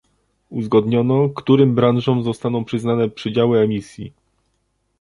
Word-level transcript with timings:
Uzgodniono, 0.49 1.29
którym 1.29 1.75
branżom 1.75 2.23
zostaną 2.23 2.65
przyznane 2.65 3.09
przydziały 3.09 3.59
emisji 3.59 4.13